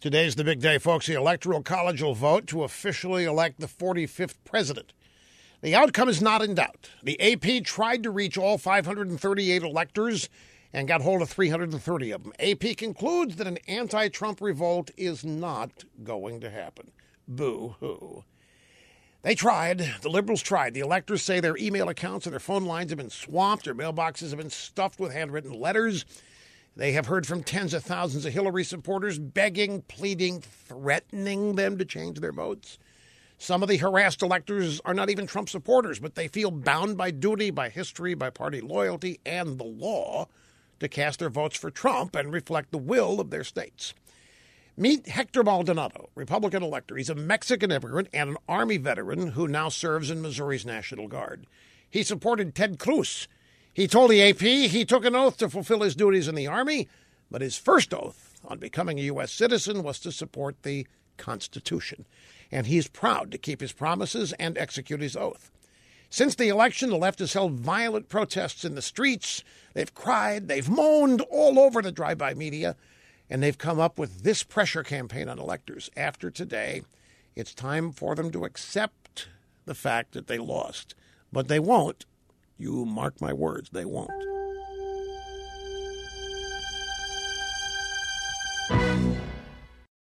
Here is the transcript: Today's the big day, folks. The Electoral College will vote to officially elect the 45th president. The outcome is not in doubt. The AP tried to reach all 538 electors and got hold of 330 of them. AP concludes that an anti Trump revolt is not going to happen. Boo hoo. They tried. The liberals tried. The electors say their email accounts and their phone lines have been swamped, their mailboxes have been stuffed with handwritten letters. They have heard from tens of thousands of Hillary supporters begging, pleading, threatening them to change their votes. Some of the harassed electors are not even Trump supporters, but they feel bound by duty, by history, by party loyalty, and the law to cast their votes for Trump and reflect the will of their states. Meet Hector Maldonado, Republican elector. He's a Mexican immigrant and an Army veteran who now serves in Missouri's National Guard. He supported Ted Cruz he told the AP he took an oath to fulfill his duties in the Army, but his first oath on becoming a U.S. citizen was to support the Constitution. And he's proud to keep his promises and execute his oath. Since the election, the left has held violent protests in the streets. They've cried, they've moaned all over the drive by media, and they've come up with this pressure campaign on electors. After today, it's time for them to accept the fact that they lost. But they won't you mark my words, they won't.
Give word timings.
Today's 0.00 0.36
the 0.36 0.44
big 0.44 0.60
day, 0.60 0.78
folks. 0.78 1.08
The 1.08 1.14
Electoral 1.14 1.60
College 1.60 2.02
will 2.02 2.14
vote 2.14 2.46
to 2.46 2.62
officially 2.62 3.24
elect 3.24 3.58
the 3.58 3.66
45th 3.66 4.36
president. 4.44 4.92
The 5.60 5.74
outcome 5.74 6.08
is 6.08 6.22
not 6.22 6.40
in 6.40 6.54
doubt. 6.54 6.90
The 7.02 7.20
AP 7.20 7.64
tried 7.64 8.04
to 8.04 8.12
reach 8.12 8.38
all 8.38 8.58
538 8.58 9.64
electors 9.64 10.28
and 10.72 10.86
got 10.86 11.00
hold 11.00 11.20
of 11.20 11.28
330 11.28 12.12
of 12.12 12.22
them. 12.22 12.32
AP 12.38 12.76
concludes 12.76 13.34
that 13.36 13.48
an 13.48 13.58
anti 13.66 14.06
Trump 14.06 14.40
revolt 14.40 14.92
is 14.96 15.24
not 15.24 15.82
going 16.04 16.40
to 16.42 16.50
happen. 16.50 16.92
Boo 17.26 17.74
hoo. 17.80 18.22
They 19.22 19.34
tried. 19.34 19.78
The 20.02 20.10
liberals 20.10 20.42
tried. 20.42 20.74
The 20.74 20.80
electors 20.80 21.22
say 21.22 21.40
their 21.40 21.56
email 21.56 21.88
accounts 21.88 22.24
and 22.24 22.32
their 22.32 22.38
phone 22.38 22.66
lines 22.66 22.92
have 22.92 22.98
been 22.98 23.10
swamped, 23.10 23.64
their 23.64 23.74
mailboxes 23.74 24.30
have 24.30 24.38
been 24.38 24.48
stuffed 24.48 25.00
with 25.00 25.12
handwritten 25.12 25.58
letters. 25.58 26.04
They 26.78 26.92
have 26.92 27.06
heard 27.06 27.26
from 27.26 27.42
tens 27.42 27.74
of 27.74 27.82
thousands 27.82 28.24
of 28.24 28.32
Hillary 28.32 28.62
supporters 28.62 29.18
begging, 29.18 29.82
pleading, 29.82 30.40
threatening 30.42 31.56
them 31.56 31.76
to 31.76 31.84
change 31.84 32.20
their 32.20 32.30
votes. 32.30 32.78
Some 33.36 33.64
of 33.64 33.68
the 33.68 33.78
harassed 33.78 34.22
electors 34.22 34.80
are 34.84 34.94
not 34.94 35.10
even 35.10 35.26
Trump 35.26 35.48
supporters, 35.48 35.98
but 35.98 36.14
they 36.14 36.28
feel 36.28 36.52
bound 36.52 36.96
by 36.96 37.10
duty, 37.10 37.50
by 37.50 37.68
history, 37.68 38.14
by 38.14 38.30
party 38.30 38.60
loyalty, 38.60 39.18
and 39.26 39.58
the 39.58 39.64
law 39.64 40.28
to 40.78 40.86
cast 40.86 41.18
their 41.18 41.30
votes 41.30 41.58
for 41.58 41.68
Trump 41.68 42.14
and 42.14 42.32
reflect 42.32 42.70
the 42.70 42.78
will 42.78 43.18
of 43.18 43.30
their 43.30 43.42
states. 43.42 43.92
Meet 44.76 45.08
Hector 45.08 45.42
Maldonado, 45.42 46.10
Republican 46.14 46.62
elector. 46.62 46.94
He's 46.94 47.10
a 47.10 47.16
Mexican 47.16 47.72
immigrant 47.72 48.06
and 48.12 48.30
an 48.30 48.36
Army 48.48 48.76
veteran 48.76 49.32
who 49.32 49.48
now 49.48 49.68
serves 49.68 50.12
in 50.12 50.22
Missouri's 50.22 50.64
National 50.64 51.08
Guard. 51.08 51.48
He 51.90 52.04
supported 52.04 52.54
Ted 52.54 52.78
Cruz 52.78 53.26
he 53.78 53.86
told 53.86 54.10
the 54.10 54.20
AP 54.20 54.40
he 54.40 54.84
took 54.84 55.04
an 55.04 55.14
oath 55.14 55.36
to 55.36 55.48
fulfill 55.48 55.82
his 55.82 55.94
duties 55.94 56.26
in 56.26 56.34
the 56.34 56.48
Army, 56.48 56.88
but 57.30 57.42
his 57.42 57.56
first 57.56 57.94
oath 57.94 58.40
on 58.44 58.58
becoming 58.58 58.98
a 58.98 59.02
U.S. 59.02 59.30
citizen 59.30 59.84
was 59.84 60.00
to 60.00 60.10
support 60.10 60.64
the 60.64 60.84
Constitution. 61.16 62.04
And 62.50 62.66
he's 62.66 62.88
proud 62.88 63.30
to 63.30 63.38
keep 63.38 63.60
his 63.60 63.70
promises 63.70 64.32
and 64.32 64.58
execute 64.58 65.00
his 65.00 65.14
oath. 65.14 65.52
Since 66.10 66.34
the 66.34 66.48
election, 66.48 66.90
the 66.90 66.96
left 66.96 67.20
has 67.20 67.34
held 67.34 67.52
violent 67.52 68.08
protests 68.08 68.64
in 68.64 68.74
the 68.74 68.82
streets. 68.82 69.44
They've 69.74 69.94
cried, 69.94 70.48
they've 70.48 70.68
moaned 70.68 71.20
all 71.30 71.60
over 71.60 71.80
the 71.80 71.92
drive 71.92 72.18
by 72.18 72.34
media, 72.34 72.74
and 73.30 73.40
they've 73.40 73.56
come 73.56 73.78
up 73.78 73.96
with 73.96 74.24
this 74.24 74.42
pressure 74.42 74.82
campaign 74.82 75.28
on 75.28 75.38
electors. 75.38 75.88
After 75.96 76.32
today, 76.32 76.82
it's 77.36 77.54
time 77.54 77.92
for 77.92 78.16
them 78.16 78.32
to 78.32 78.44
accept 78.44 79.28
the 79.66 79.74
fact 79.76 80.14
that 80.14 80.26
they 80.26 80.38
lost. 80.38 80.96
But 81.32 81.46
they 81.46 81.60
won't 81.60 82.06
you 82.58 82.84
mark 82.84 83.20
my 83.20 83.32
words, 83.32 83.70
they 83.70 83.84
won't. 83.84 84.27